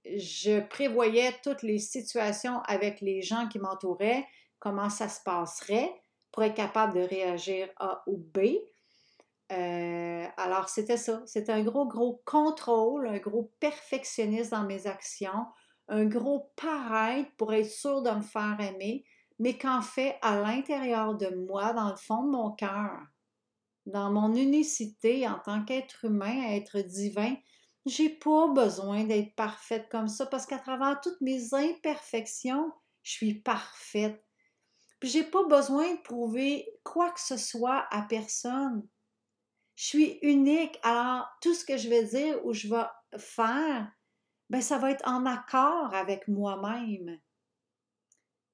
je 0.04 0.60
prévoyais 0.60 1.32
toutes 1.42 1.62
les 1.62 1.78
situations 1.78 2.60
avec 2.66 3.00
les 3.00 3.22
gens 3.22 3.48
qui 3.48 3.58
m'entouraient, 3.58 4.26
comment 4.58 4.90
ça 4.90 5.08
se 5.08 5.22
passerait 5.22 5.92
pour 6.30 6.42
être 6.42 6.54
capable 6.54 6.94
de 6.94 7.00
réagir 7.00 7.68
A 7.78 8.02
ou 8.06 8.16
B. 8.16 8.56
Euh, 9.52 10.26
alors, 10.36 10.68
c'était 10.68 10.96
ça. 10.96 11.22
C'était 11.26 11.52
un 11.52 11.62
gros, 11.62 11.86
gros 11.86 12.22
contrôle, 12.24 13.06
un 13.06 13.18
gros 13.18 13.52
perfectionnisme 13.60 14.50
dans 14.50 14.64
mes 14.64 14.86
actions, 14.86 15.46
un 15.88 16.04
gros 16.06 16.50
paraître 16.56 17.30
pour 17.36 17.52
être 17.54 17.70
sûr 17.70 18.02
de 18.02 18.10
me 18.10 18.22
faire 18.22 18.56
aimer, 18.60 19.04
mais 19.38 19.56
qu'en 19.56 19.82
fait, 19.82 20.16
à 20.22 20.36
l'intérieur 20.40 21.14
de 21.14 21.28
moi, 21.46 21.72
dans 21.72 21.90
le 21.90 21.96
fond 21.96 22.24
de 22.24 22.30
mon 22.30 22.50
cœur, 22.52 22.98
dans 23.86 24.10
mon 24.10 24.34
unicité 24.34 25.28
en 25.28 25.38
tant 25.38 25.64
qu'être 25.64 26.04
humain, 26.04 26.50
être 26.50 26.80
divin, 26.80 27.34
j'ai 27.86 28.08
pas 28.08 28.48
besoin 28.48 29.04
d'être 29.04 29.34
parfaite 29.34 29.88
comme 29.90 30.08
ça 30.08 30.26
parce 30.26 30.46
qu'à 30.46 30.58
travers 30.58 31.00
toutes 31.02 31.20
mes 31.20 31.52
imperfections, 31.52 32.72
je 33.02 33.12
suis 33.12 33.34
parfaite. 33.34 34.24
Puis 35.00 35.10
j'ai 35.10 35.24
pas 35.24 35.44
besoin 35.44 35.94
de 35.94 36.00
prouver 36.00 36.66
quoi 36.82 37.10
que 37.10 37.20
ce 37.20 37.36
soit 37.36 37.86
à 37.90 38.02
personne. 38.02 38.88
Je 39.76 39.84
suis 39.84 40.18
unique. 40.22 40.78
Alors, 40.82 41.26
tout 41.42 41.52
ce 41.52 41.64
que 41.64 41.76
je 41.76 41.88
vais 41.88 42.04
dire 42.04 42.44
ou 42.46 42.52
je 42.52 42.68
vais 42.68 42.86
faire, 43.18 43.90
ben, 44.48 44.62
ça 44.62 44.78
va 44.78 44.90
être 44.90 45.06
en 45.06 45.26
accord 45.26 45.92
avec 45.94 46.26
moi-même. 46.28 47.18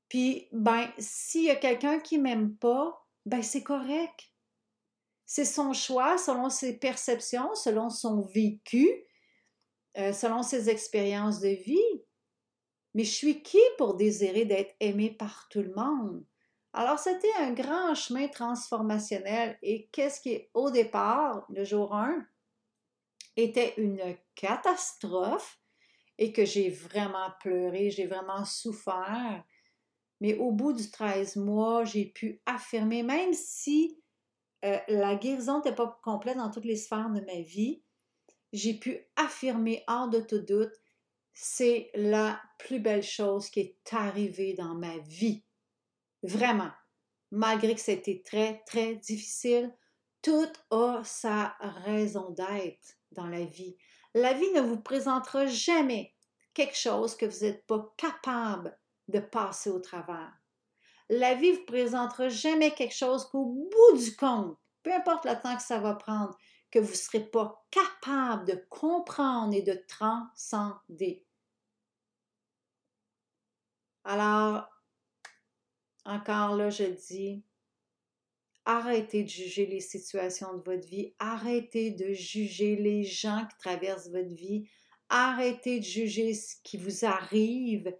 Puis, 0.08 0.48
ben, 0.52 0.90
s'il 0.98 1.44
y 1.44 1.50
a 1.50 1.56
quelqu'un 1.56 2.00
qui 2.00 2.18
m'aime 2.18 2.56
pas, 2.56 3.06
ben, 3.26 3.42
c'est 3.42 3.62
correct. 3.62 4.29
C'est 5.32 5.44
son 5.44 5.72
choix 5.72 6.18
selon 6.18 6.50
ses 6.50 6.76
perceptions, 6.76 7.54
selon 7.54 7.88
son 7.88 8.20
vécu. 8.20 9.06
Euh, 9.96 10.12
selon 10.12 10.42
ses 10.42 10.70
expériences 10.70 11.38
de 11.38 11.50
vie. 11.50 12.02
Mais 12.94 13.04
je 13.04 13.12
suis 13.12 13.40
qui 13.44 13.60
pour 13.78 13.94
désirer 13.94 14.44
d'être 14.44 14.74
aimé 14.80 15.10
par 15.10 15.48
tout 15.48 15.62
le 15.62 15.72
monde? 15.72 16.24
Alors, 16.72 16.98
c'était 16.98 17.32
un 17.38 17.52
grand 17.52 17.94
chemin 17.94 18.26
transformationnel. 18.26 19.56
Et 19.62 19.88
qu'est-ce 19.92 20.20
qui, 20.20 20.48
au 20.52 20.70
départ, 20.70 21.46
le 21.48 21.64
jour 21.64 21.94
1, 21.94 22.26
était 23.36 23.74
une 23.76 24.16
catastrophe 24.34 25.60
et 26.18 26.32
que 26.32 26.44
j'ai 26.44 26.70
vraiment 26.70 27.30
pleuré, 27.38 27.90
j'ai 27.90 28.06
vraiment 28.08 28.44
souffert. 28.44 29.44
Mais 30.20 30.36
au 30.38 30.50
bout 30.50 30.72
du 30.72 30.90
13 30.90 31.36
mois, 31.36 31.84
j'ai 31.84 32.06
pu 32.06 32.42
affirmer, 32.46 33.04
même 33.04 33.32
si 33.32 33.99
euh, 34.64 34.78
la 34.88 35.14
guérison 35.16 35.58
n'était 35.58 35.74
pas 35.74 36.00
complète 36.02 36.36
dans 36.36 36.50
toutes 36.50 36.64
les 36.64 36.76
sphères 36.76 37.10
de 37.10 37.20
ma 37.20 37.40
vie, 37.40 37.82
j'ai 38.52 38.74
pu 38.74 38.98
affirmer 39.16 39.84
hors 39.86 40.08
de 40.08 40.20
tout 40.20 40.40
doute, 40.40 40.72
c'est 41.32 41.90
la 41.94 42.40
plus 42.58 42.80
belle 42.80 43.02
chose 43.02 43.48
qui 43.48 43.60
est 43.60 43.92
arrivée 43.92 44.54
dans 44.54 44.74
ma 44.74 44.98
vie. 44.98 45.44
Vraiment. 46.22 46.70
Malgré 47.30 47.74
que 47.74 47.80
c'était 47.80 48.22
très, 48.24 48.62
très 48.66 48.96
difficile, 48.96 49.72
tout 50.20 50.52
a 50.70 51.00
sa 51.04 51.56
raison 51.84 52.30
d'être 52.30 52.98
dans 53.12 53.28
la 53.28 53.44
vie. 53.44 53.76
La 54.14 54.32
vie 54.32 54.50
ne 54.52 54.60
vous 54.60 54.80
présentera 54.80 55.46
jamais 55.46 56.12
quelque 56.52 56.76
chose 56.76 57.16
que 57.16 57.26
vous 57.26 57.44
n'êtes 57.44 57.64
pas 57.66 57.94
capable 57.96 58.76
de 59.08 59.20
passer 59.20 59.70
au 59.70 59.78
travers. 59.78 60.39
La 61.10 61.34
vie 61.34 61.50
ne 61.50 61.56
vous 61.56 61.64
présentera 61.64 62.28
jamais 62.28 62.72
quelque 62.72 62.94
chose 62.94 63.28
qu'au 63.28 63.44
bout 63.44 63.98
du 63.98 64.14
compte, 64.14 64.56
peu 64.84 64.92
importe 64.92 65.24
le 65.24 65.34
temps 65.42 65.56
que 65.56 65.62
ça 65.62 65.80
va 65.80 65.94
prendre, 65.94 66.38
que 66.70 66.78
vous 66.78 66.92
ne 66.92 66.96
serez 66.96 67.28
pas 67.28 67.66
capable 67.72 68.46
de 68.46 68.64
comprendre 68.68 69.52
et 69.52 69.62
de 69.62 69.74
transcender. 69.88 71.24
Alors, 74.04 74.68
encore 76.04 76.54
là, 76.54 76.70
je 76.70 76.84
dis, 76.84 77.42
arrêtez 78.64 79.24
de 79.24 79.28
juger 79.28 79.66
les 79.66 79.80
situations 79.80 80.56
de 80.58 80.62
votre 80.62 80.86
vie, 80.86 81.12
arrêtez 81.18 81.90
de 81.90 82.12
juger 82.12 82.76
les 82.76 83.02
gens 83.02 83.46
qui 83.50 83.56
traversent 83.58 84.10
votre 84.10 84.32
vie, 84.32 84.70
arrêtez 85.08 85.80
de 85.80 85.84
juger 85.84 86.34
ce 86.34 86.54
qui 86.62 86.76
vous 86.76 87.04
arrive. 87.04 87.92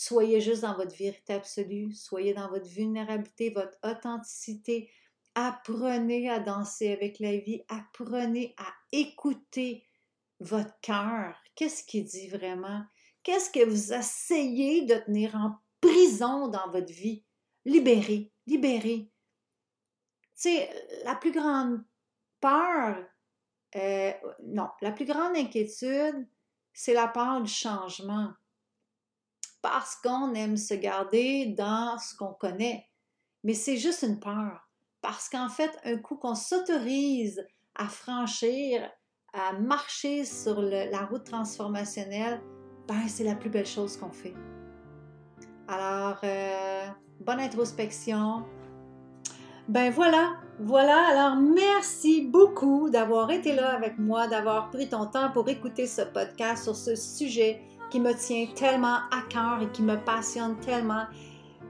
Soyez 0.00 0.40
juste 0.40 0.62
dans 0.62 0.76
votre 0.76 0.94
vérité 0.94 1.32
absolue, 1.32 1.92
soyez 1.92 2.32
dans 2.32 2.48
votre 2.48 2.68
vulnérabilité, 2.68 3.50
votre 3.50 3.76
authenticité. 3.82 4.92
Apprenez 5.34 6.30
à 6.30 6.38
danser 6.38 6.92
avec 6.92 7.18
la 7.18 7.36
vie, 7.38 7.64
apprenez 7.66 8.54
à 8.58 8.72
écouter 8.92 9.84
votre 10.38 10.78
cœur. 10.82 11.36
Qu'est-ce 11.56 11.82
qu'il 11.82 12.04
dit 12.04 12.28
vraiment? 12.28 12.84
Qu'est-ce 13.24 13.50
que 13.50 13.64
vous 13.64 13.92
essayez 13.92 14.82
de 14.82 14.94
tenir 14.94 15.34
en 15.34 15.56
prison 15.80 16.46
dans 16.46 16.70
votre 16.70 16.92
vie? 16.92 17.24
Libérez, 17.64 18.30
libérez. 18.46 19.10
Tu 19.10 20.42
sais, 20.42 20.70
la 21.06 21.16
plus 21.16 21.32
grande 21.32 21.82
peur, 22.38 23.04
euh, 23.74 24.12
non, 24.44 24.68
la 24.80 24.92
plus 24.92 25.06
grande 25.06 25.36
inquiétude, 25.36 26.24
c'est 26.72 26.94
la 26.94 27.08
peur 27.08 27.42
du 27.42 27.50
changement. 27.50 28.32
Parce 29.62 29.96
qu'on 29.96 30.34
aime 30.34 30.56
se 30.56 30.74
garder 30.74 31.54
dans 31.56 31.98
ce 31.98 32.14
qu'on 32.14 32.32
connaît. 32.32 32.86
Mais 33.44 33.54
c'est 33.54 33.76
juste 33.76 34.02
une 34.02 34.20
peur. 34.20 34.68
Parce 35.00 35.28
qu'en 35.28 35.48
fait, 35.48 35.70
un 35.84 35.96
coup 35.98 36.16
qu'on 36.16 36.34
s'autorise 36.34 37.46
à 37.74 37.88
franchir, 37.88 38.88
à 39.32 39.52
marcher 39.52 40.24
sur 40.24 40.60
la 40.60 41.04
route 41.06 41.24
transformationnelle, 41.24 42.40
ben, 42.86 43.06
c'est 43.06 43.24
la 43.24 43.34
plus 43.34 43.50
belle 43.50 43.66
chose 43.66 43.96
qu'on 43.96 44.12
fait. 44.12 44.34
Alors, 45.68 46.18
euh, 46.24 46.86
bonne 47.20 47.40
introspection. 47.40 48.44
Ben 49.68 49.90
voilà, 49.90 50.32
voilà. 50.58 51.08
Alors, 51.08 51.36
merci 51.36 52.22
beaucoup 52.22 52.88
d'avoir 52.88 53.30
été 53.30 53.54
là 53.54 53.74
avec 53.74 53.98
moi, 53.98 54.26
d'avoir 54.26 54.70
pris 54.70 54.88
ton 54.88 55.06
temps 55.06 55.30
pour 55.30 55.48
écouter 55.50 55.86
ce 55.86 56.02
podcast 56.02 56.64
sur 56.64 56.74
ce 56.74 56.96
sujet 56.96 57.60
qui 57.90 58.00
me 58.00 58.12
tient 58.14 58.46
tellement 58.54 58.98
à 59.10 59.22
cœur 59.28 59.60
et 59.62 59.68
qui 59.68 59.82
me 59.82 59.96
passionne 59.96 60.56
tellement. 60.60 61.04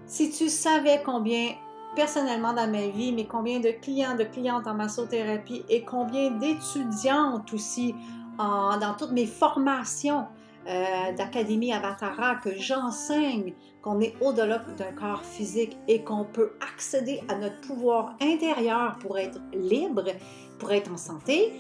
Si 0.07 0.31
tu 0.31 0.49
savais 0.49 1.03
combien 1.05 1.51
personnellement 1.95 2.53
dans 2.53 2.71
ma 2.71 2.87
vie, 2.87 3.13
mais 3.13 3.25
combien 3.25 3.61
de 3.61 3.71
clients, 3.71 4.17
de 4.17 4.25
clientes 4.25 4.67
en 4.67 4.75
massothérapie 4.75 5.65
et 5.69 5.85
combien 5.85 6.31
d'étudiantes 6.31 7.53
aussi 7.53 7.95
dans 8.39 8.95
toutes 8.97 9.11
mes 9.11 9.27
formations 9.27 10.27
euh, 10.69 11.13
d'Académie 11.17 11.73
Avatara 11.73 12.37
que 12.37 12.55
j'enseigne 12.57 13.55
qu'on 13.83 14.01
est 14.01 14.15
au-delà 14.21 14.59
d'un 14.77 14.93
corps 14.93 15.25
physique 15.25 15.77
et 15.89 16.03
qu'on 16.03 16.25
peut 16.25 16.53
accéder 16.61 17.23
à 17.29 17.37
notre 17.37 17.61
pouvoir 17.63 18.17
intérieur 18.21 18.97
pour 19.01 19.19
être 19.19 19.41
libre, 19.55 20.05
pour 20.59 20.71
être 20.73 20.93
en 20.93 20.97
santé. 20.97 21.53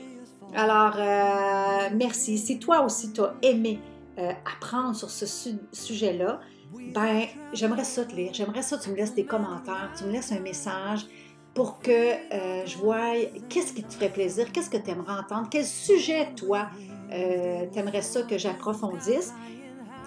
Alors, 0.54 0.94
euh, 0.98 1.88
merci. 1.94 2.38
Si 2.38 2.58
toi 2.58 2.84
aussi 2.84 3.12
tu 3.12 3.22
as 3.22 3.34
aimé 3.42 3.80
euh, 4.18 4.32
apprendre 4.56 4.94
sur 4.94 5.10
ce 5.10 5.26
sujet-là, 5.72 6.40
ben, 6.94 7.26
j'aimerais 7.52 7.84
ça 7.84 8.04
te 8.04 8.14
lire. 8.14 8.32
J'aimerais 8.34 8.62
ça 8.62 8.76
que 8.76 8.82
tu 8.82 8.90
me 8.90 8.96
laisses 8.96 9.14
des 9.14 9.24
commentaires, 9.24 9.90
tu 9.96 10.04
me 10.04 10.12
laisses 10.12 10.32
un 10.32 10.40
message 10.40 11.06
pour 11.54 11.80
que 11.80 12.12
je 12.66 12.76
voie 12.76 13.14
qu'est-ce 13.48 13.72
qui 13.72 13.82
te 13.82 13.94
ferait 13.94 14.10
plaisir, 14.10 14.52
qu'est-ce 14.52 14.70
que 14.70 14.76
tu 14.76 14.90
aimerais 14.90 15.14
entendre, 15.14 15.48
quel 15.50 15.64
sujet, 15.64 16.28
toi, 16.36 16.68
euh, 17.12 17.66
t'aimerais 17.72 18.02
ça 18.02 18.22
que 18.22 18.36
j'approfondisse. 18.36 19.32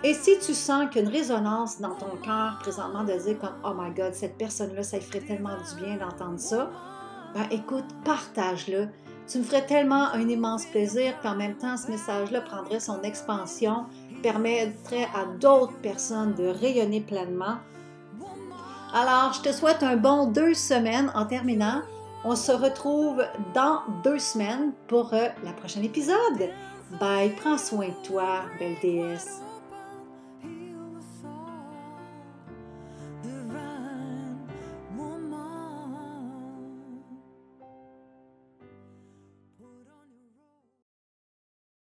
Et 0.04 0.14
si 0.14 0.38
tu 0.40 0.54
sens 0.54 0.90
qu'une 0.90 1.08
résonance 1.08 1.80
dans 1.80 1.96
ton 1.96 2.16
cœur 2.24 2.58
présentement 2.60 3.04
de 3.04 3.14
dire 3.14 3.38
comme 3.40 3.56
Oh 3.64 3.74
my 3.76 3.92
God, 3.92 4.14
cette 4.14 4.38
personne-là, 4.38 4.84
ça 4.84 4.98
lui 4.98 5.06
ferait 5.06 5.22
tellement 5.22 5.56
du 5.58 5.84
bien 5.84 5.98
d'entendre 5.98 6.40
ça, 6.40 6.72
ben 7.34 7.46
écoute, 7.52 7.86
partage-le. 8.04 8.88
Tu 9.28 9.38
me 9.38 9.44
ferais 9.44 9.66
tellement 9.66 10.12
un 10.12 10.28
immense 10.28 10.66
plaisir, 10.66 11.14
qu'en 11.22 11.36
même 11.36 11.56
temps, 11.56 11.78
ce 11.78 11.90
message-là 11.90 12.42
prendrait 12.42 12.80
son 12.80 13.02
expansion, 13.04 13.86
permettrait 14.22 15.08
à 15.16 15.26
d'autres 15.40 15.78
personnes 15.82 16.34
de 16.36 16.48
rayonner 16.48 17.02
pleinement. 17.02 17.58
Alors, 18.94 19.34
je 19.34 19.42
te 19.42 19.54
souhaite 19.54 19.84
un 19.84 19.96
bon 19.96 20.28
deux 20.28 20.54
semaines 20.54 21.12
en 21.16 21.26
terminant. 21.26 21.82
On 22.24 22.36
se 22.36 22.52
retrouve 22.52 23.24
dans 23.54 23.82
deux 24.04 24.20
semaines 24.20 24.74
pour 24.88 25.14
euh, 25.14 25.28
la 25.44 25.54
prochaine 25.54 25.86
épisode. 25.86 26.50
Bye, 27.00 27.34
prends 27.38 27.58
soin 27.58 27.88
de 27.88 28.08
toi, 28.08 28.42
belle 28.60 28.76
déesse. 28.82 29.42